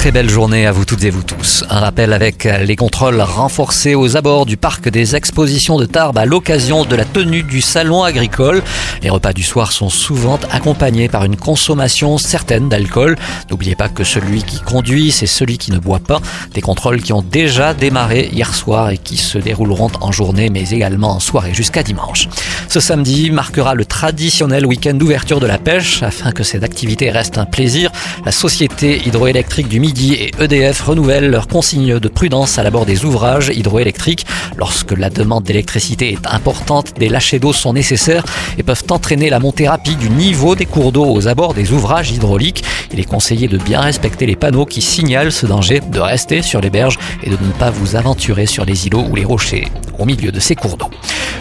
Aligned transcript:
très 0.00 0.12
belle 0.12 0.30
journée 0.30 0.64
à 0.64 0.72
vous 0.72 0.86
toutes 0.86 1.04
et 1.04 1.10
vous 1.10 1.22
tous. 1.22 1.62
Un 1.68 1.78
rappel 1.78 2.14
avec 2.14 2.48
les 2.62 2.74
contrôles 2.74 3.20
renforcés 3.20 3.94
aux 3.94 4.16
abords 4.16 4.46
du 4.46 4.56
parc 4.56 4.88
des 4.88 5.14
expositions 5.14 5.78
de 5.78 5.84
Tarbes 5.84 6.16
à 6.16 6.24
l'occasion 6.24 6.86
de 6.86 6.96
la 6.96 7.04
tenue 7.04 7.42
du 7.42 7.60
salon 7.60 8.02
agricole. 8.02 8.62
Les 9.02 9.10
repas 9.10 9.34
du 9.34 9.42
soir 9.42 9.72
sont 9.72 9.90
souvent 9.90 10.38
accompagnés 10.52 11.10
par 11.10 11.26
une 11.26 11.36
consommation 11.36 12.16
certaine 12.16 12.70
d'alcool. 12.70 13.18
N'oubliez 13.50 13.74
pas 13.74 13.90
que 13.90 14.02
celui 14.02 14.42
qui 14.42 14.60
conduit, 14.60 15.10
c'est 15.10 15.26
celui 15.26 15.58
qui 15.58 15.70
ne 15.70 15.78
boit 15.78 15.98
pas. 15.98 16.22
Des 16.54 16.62
contrôles 16.62 17.02
qui 17.02 17.12
ont 17.12 17.20
déjà 17.20 17.74
démarré 17.74 18.30
hier 18.32 18.54
soir 18.54 18.88
et 18.88 18.96
qui 18.96 19.18
se 19.18 19.36
dérouleront 19.36 19.90
en 20.00 20.12
journée 20.12 20.48
mais 20.48 20.70
également 20.70 21.10
en 21.10 21.20
soirée 21.20 21.52
jusqu'à 21.52 21.82
dimanche. 21.82 22.26
Ce 22.68 22.80
samedi 22.80 23.30
marquera 23.30 23.74
le 23.74 23.84
traditionnel 23.84 24.64
week-end 24.64 24.94
d'ouverture 24.94 25.40
de 25.40 25.46
la 25.46 25.58
pêche 25.58 26.02
afin 26.02 26.32
que 26.32 26.42
cette 26.42 26.64
activité 26.64 27.10
reste 27.10 27.36
un 27.36 27.44
plaisir. 27.44 27.92
La 28.24 28.32
société 28.32 29.06
hydroélectrique 29.06 29.68
du 29.68 29.78
et 29.98 30.30
EDF 30.38 30.82
renouvellent 30.82 31.30
leurs 31.30 31.48
consignes 31.48 31.98
de 31.98 32.08
prudence 32.08 32.58
à 32.58 32.62
l'abord 32.62 32.86
des 32.86 33.04
ouvrages 33.04 33.50
hydroélectriques. 33.54 34.24
Lorsque 34.56 34.92
la 34.92 35.10
demande 35.10 35.44
d'électricité 35.44 36.12
est 36.12 36.26
importante, 36.26 36.94
des 36.98 37.08
lâchers 37.08 37.38
d'eau 37.38 37.52
sont 37.52 37.72
nécessaires 37.72 38.24
et 38.58 38.62
peuvent 38.62 38.84
entraîner 38.90 39.30
la 39.30 39.40
montée 39.40 39.68
rapide 39.68 39.98
du 39.98 40.10
niveau 40.10 40.54
des 40.54 40.66
cours 40.66 40.92
d'eau 40.92 41.04
aux 41.04 41.28
abords 41.28 41.54
des 41.54 41.72
ouvrages 41.72 42.10
hydrauliques. 42.10 42.64
Il 42.92 43.00
est 43.00 43.04
conseillé 43.04 43.48
de 43.48 43.58
bien 43.58 43.80
respecter 43.80 44.26
les 44.26 44.36
panneaux 44.36 44.66
qui 44.66 44.80
signalent 44.80 45.32
ce 45.32 45.46
danger, 45.46 45.80
de 45.80 46.00
rester 46.00 46.42
sur 46.42 46.60
les 46.60 46.70
berges 46.70 46.98
et 47.22 47.30
de 47.30 47.36
ne 47.40 47.52
pas 47.58 47.70
vous 47.70 47.96
aventurer 47.96 48.46
sur 48.46 48.64
les 48.64 48.86
îlots 48.86 49.06
ou 49.10 49.16
les 49.16 49.24
rochers 49.24 49.66
au 49.98 50.04
milieu 50.04 50.30
de 50.32 50.40
ces 50.40 50.54
cours 50.54 50.76
d'eau. 50.76 50.90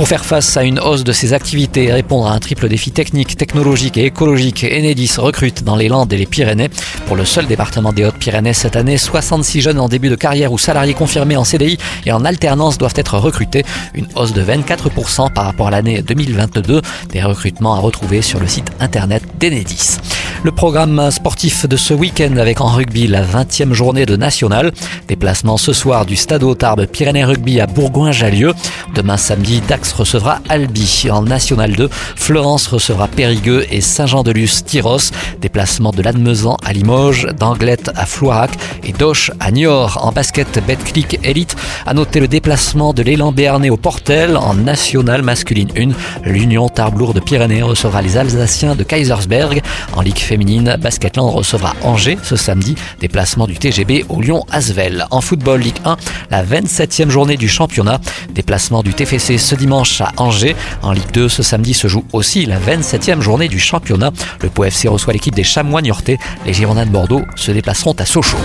Pour 0.00 0.08
faire 0.08 0.24
face 0.24 0.56
à 0.56 0.64
une 0.64 0.80
hausse 0.80 1.04
de 1.04 1.12
ces 1.12 1.34
activités 1.34 1.84
et 1.84 1.92
répondre 1.92 2.26
à 2.26 2.32
un 2.32 2.38
triple 2.38 2.70
défi 2.70 2.90
technique, 2.90 3.36
technologique 3.36 3.98
et 3.98 4.06
écologique, 4.06 4.64
Enedis 4.64 5.12
recrute 5.18 5.62
dans 5.62 5.76
les 5.76 5.88
Landes 5.88 6.10
et 6.10 6.16
les 6.16 6.24
Pyrénées. 6.24 6.70
Pour 7.04 7.16
le 7.16 7.26
seul 7.26 7.46
département 7.46 7.92
des 7.92 8.06
Hautes-Pyrénées 8.06 8.54
cette 8.54 8.76
année, 8.76 8.96
66 8.96 9.60
jeunes 9.60 9.78
en 9.78 9.90
début 9.90 10.08
de 10.08 10.14
carrière 10.14 10.54
ou 10.54 10.58
salariés 10.58 10.94
confirmés 10.94 11.36
en 11.36 11.44
CDI 11.44 11.76
et 12.06 12.12
en 12.12 12.24
alternance 12.24 12.78
doivent 12.78 12.94
être 12.96 13.18
recrutés. 13.18 13.62
Une 13.92 14.06
hausse 14.14 14.32
de 14.32 14.42
24% 14.42 15.34
par 15.34 15.44
rapport 15.44 15.66
à 15.66 15.70
l'année 15.70 16.00
2022. 16.00 16.80
Des 17.10 17.22
recrutements 17.22 17.74
à 17.74 17.78
retrouver 17.78 18.22
sur 18.22 18.40
le 18.40 18.46
site 18.46 18.70
internet 18.80 19.22
d'Enedis. 19.38 19.98
Le 20.42 20.52
programme 20.52 21.10
sportif 21.10 21.68
de 21.68 21.76
ce 21.76 21.92
week-end 21.92 22.38
avec 22.38 22.62
en 22.62 22.68
rugby 22.68 23.06
la 23.06 23.22
20e 23.22 23.74
journée 23.74 24.06
de 24.06 24.16
National. 24.16 24.72
Déplacement 25.06 25.58
ce 25.58 25.74
soir 25.74 26.06
du 26.06 26.16
Stade 26.16 26.56
Tarbes 26.56 26.86
Pyrénées 26.86 27.24
Rugby 27.24 27.60
à 27.60 27.66
Bourgoin-Jallieu. 27.66 28.54
Demain 28.94 29.18
samedi, 29.18 29.60
Dax 29.68 29.92
recevra 29.92 30.40
Albi. 30.48 31.08
En 31.10 31.22
National 31.22 31.72
2, 31.72 31.90
Florence 31.90 32.68
recevra 32.68 33.06
Périgueux 33.06 33.66
et 33.70 33.82
Saint-Jean-de-Luz 33.82 34.64
Tyros. 34.64 35.10
Déplacement 35.42 35.90
de 35.90 36.00
Lannemezan 36.00 36.56
à 36.64 36.72
Limoges, 36.72 37.28
d'Anglette 37.38 37.90
à 37.94 38.06
Floirac 38.06 38.52
et 38.82 38.92
d'Auch 38.92 39.30
à 39.40 39.50
Niort. 39.50 39.98
En 40.02 40.10
basket 40.10 40.58
Betclic 40.66 41.20
Elite, 41.22 41.54
à 41.84 41.92
noter 41.92 42.18
le 42.18 42.28
déplacement 42.28 42.94
de 42.94 43.02
l'élan 43.02 43.32
Béarnais 43.32 43.68
au 43.68 43.76
Portel 43.76 44.38
en 44.38 44.54
National 44.54 45.20
masculine 45.20 45.68
1. 45.76 45.90
L'Union 46.30 46.70
Tarbes 46.70 47.12
de 47.12 47.20
Pyrénées 47.20 47.62
recevra 47.62 48.00
les 48.00 48.16
Alsaciens 48.16 48.74
de 48.74 48.84
Kaisersberg. 48.84 49.60
En 49.94 50.00
Ligue 50.00 50.29
féminine, 50.30 50.76
Basketland 50.80 51.34
recevra 51.34 51.74
Angers 51.82 52.16
ce 52.22 52.36
samedi. 52.36 52.76
Déplacement 53.00 53.48
du 53.48 53.58
TGB 53.58 54.04
au 54.08 54.20
Lyon 54.20 54.44
Asvel. 54.52 55.04
En 55.10 55.20
football 55.20 55.60
Ligue 55.60 55.80
1, 55.84 55.96
la 56.30 56.44
27e 56.44 57.08
journée 57.08 57.36
du 57.36 57.48
championnat. 57.48 58.00
Déplacement 58.32 58.84
du 58.84 58.94
TFC 58.94 59.38
ce 59.38 59.56
dimanche 59.56 60.00
à 60.00 60.12
Angers. 60.18 60.54
En 60.82 60.92
Ligue 60.92 61.10
2, 61.12 61.28
ce 61.28 61.42
samedi 61.42 61.74
se 61.74 61.88
joue 61.88 62.04
aussi 62.12 62.46
la 62.46 62.60
27e 62.60 63.20
journée 63.20 63.48
du 63.48 63.58
championnat. 63.58 64.12
Le 64.40 64.50
POFC 64.50 64.86
reçoit 64.86 65.14
l'équipe 65.14 65.34
des 65.34 65.42
Chamois 65.42 65.82
Niortais. 65.82 66.18
Les 66.46 66.52
Girondins 66.52 66.86
de 66.86 66.92
Bordeaux 66.92 67.22
se 67.34 67.50
déplaceront 67.50 67.96
à 67.98 68.06
Sochaux. 68.06 68.38